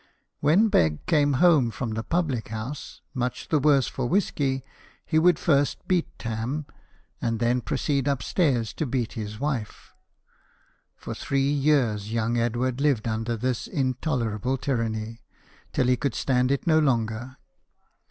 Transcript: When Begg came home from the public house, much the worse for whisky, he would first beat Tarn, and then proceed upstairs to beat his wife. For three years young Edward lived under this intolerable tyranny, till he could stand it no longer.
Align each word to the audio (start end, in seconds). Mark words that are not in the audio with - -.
When 0.39 0.67
Begg 0.69 1.05
came 1.05 1.33
home 1.33 1.69
from 1.69 1.91
the 1.91 2.01
public 2.01 2.47
house, 2.47 3.01
much 3.13 3.49
the 3.49 3.59
worse 3.59 3.85
for 3.85 4.07
whisky, 4.09 4.63
he 5.05 5.19
would 5.19 5.37
first 5.37 5.87
beat 5.87 6.07
Tarn, 6.17 6.65
and 7.21 7.37
then 7.39 7.61
proceed 7.61 8.07
upstairs 8.07 8.73
to 8.73 8.87
beat 8.87 9.13
his 9.13 9.39
wife. 9.39 9.93
For 10.95 11.13
three 11.13 11.51
years 11.51 12.11
young 12.11 12.35
Edward 12.35 12.81
lived 12.81 13.07
under 13.07 13.37
this 13.37 13.67
intolerable 13.67 14.57
tyranny, 14.57 15.21
till 15.71 15.85
he 15.85 15.97
could 15.97 16.15
stand 16.15 16.49
it 16.49 16.65
no 16.65 16.79
longer. 16.79 17.37